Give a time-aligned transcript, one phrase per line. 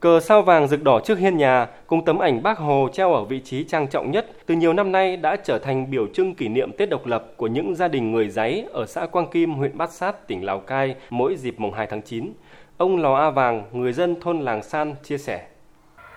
[0.00, 3.24] Cờ sao vàng rực đỏ trước hiên nhà cùng tấm ảnh bác Hồ treo ở
[3.24, 6.48] vị trí trang trọng nhất từ nhiều năm nay đã trở thành biểu trưng kỷ
[6.48, 9.78] niệm Tết độc lập của những gia đình người giấy ở xã Quang Kim, huyện
[9.78, 12.32] Bát Sát, tỉnh Lào Cai mỗi dịp mùng 2 tháng 9.
[12.76, 15.46] Ông Lò A Vàng, người dân thôn Làng San chia sẻ.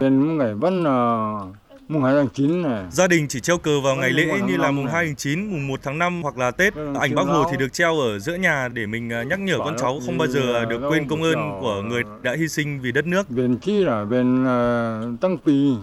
[0.00, 1.38] nên ngày vẫn ờ,
[1.88, 2.84] mùng 2 tháng 9 này.
[2.90, 5.66] Gia đình chỉ treo cờ vào ngày lễ như là mùng 2 tháng 9, mùng
[5.68, 6.74] 1 tháng 5 hoặc là Tết.
[7.00, 9.76] Ảnh Bác Hồ thì được treo ở giữa nhà để mình à, nhắc nhở con
[9.78, 13.06] cháu không bao giờ được quên công ơn của người đã hy sinh vì đất
[13.06, 13.30] nước.
[13.30, 15.74] Bên chi là bên uh, Tăng Pì.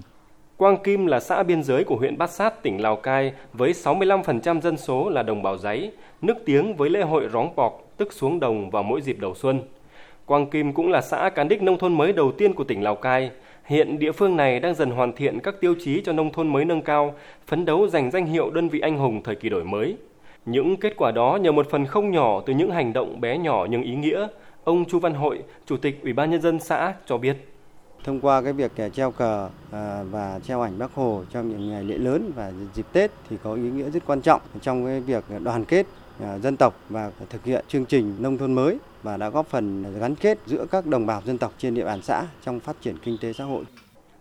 [0.57, 4.61] Quang Kim là xã biên giới của huyện Bát Sát, tỉnh Lào Cai với 65%
[4.61, 5.91] dân số là đồng bào giấy,
[6.21, 9.61] nước tiếng với lễ hội róng bọc, tức xuống đồng vào mỗi dịp đầu xuân.
[10.25, 12.95] Quang Kim cũng là xã cán đích nông thôn mới đầu tiên của tỉnh Lào
[12.95, 13.31] Cai.
[13.65, 16.65] Hiện địa phương này đang dần hoàn thiện các tiêu chí cho nông thôn mới
[16.65, 17.15] nâng cao,
[17.47, 19.97] phấn đấu giành danh hiệu đơn vị anh hùng thời kỳ đổi mới.
[20.45, 23.67] Những kết quả đó nhờ một phần không nhỏ từ những hành động bé nhỏ
[23.69, 24.27] nhưng ý nghĩa,
[24.63, 27.37] ông Chu Văn Hội, Chủ tịch Ủy ban nhân dân xã cho biết.
[28.03, 31.69] Thông qua cái việc à, treo cờ à, và treo ảnh Bác Hồ trong những
[31.69, 34.99] ngày lễ lớn và dịp Tết thì có ý nghĩa rất quan trọng trong cái
[34.99, 35.85] việc à, đoàn kết
[36.23, 39.99] À, dân tộc và thực hiện chương trình nông thôn mới và đã góp phần
[39.99, 42.95] gắn kết giữa các đồng bào dân tộc trên địa bàn xã trong phát triển
[43.03, 43.63] kinh tế xã hội.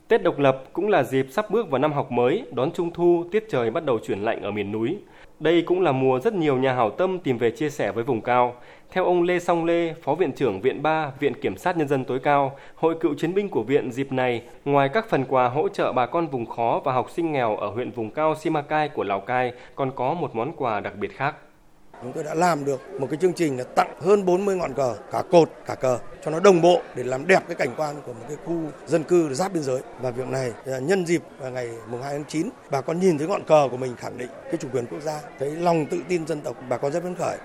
[0.08, 3.24] Tết độc lập cũng là dịp sắp bước vào năm học mới, đón trung thu,
[3.32, 4.98] tiết trời bắt đầu chuyển lạnh ở miền núi.
[5.40, 8.20] Đây cũng là mùa rất nhiều nhà hảo tâm tìm về chia sẻ với vùng
[8.20, 8.54] cao.
[8.90, 12.04] Theo ông Lê Song Lê, Phó Viện trưởng Viện 3, Viện Kiểm sát Nhân dân
[12.04, 15.68] tối cao, Hội cựu chiến binh của Viện dịp này, ngoài các phần quà hỗ
[15.68, 19.04] trợ bà con vùng khó và học sinh nghèo ở huyện vùng cao Simacai của
[19.04, 21.34] Lào Cai, còn có một món quà đặc biệt khác.
[22.04, 24.96] Chúng tôi đã làm được một cái chương trình là tặng hơn 40 ngọn cờ,
[25.12, 28.12] cả cột, cả cờ cho nó đồng bộ để làm đẹp cái cảnh quan của
[28.12, 28.54] một cái khu
[28.86, 29.80] dân cư giáp biên giới.
[30.00, 33.18] Và việc này à, nhân dịp à, ngày mùng 2 tháng 9, bà con nhìn
[33.18, 36.00] thấy ngọn cờ của mình khẳng định cái chủ quyền quốc gia, thấy lòng tự
[36.08, 37.36] tin dân tộc, bà con rất phấn khởi.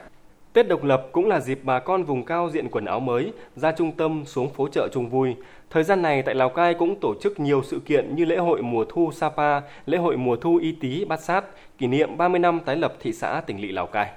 [0.53, 3.71] Tết độc lập cũng là dịp bà con vùng cao diện quần áo mới, ra
[3.71, 5.35] trung tâm xuống phố chợ chung vui.
[5.69, 8.61] Thời gian này tại Lào Cai cũng tổ chức nhiều sự kiện như lễ hội
[8.61, 11.45] mùa thu Sapa, lễ hội mùa thu Y Tý Bát Sát,
[11.77, 14.09] kỷ niệm 30 năm tái lập thị xã tỉnh lỵ Lào Cai.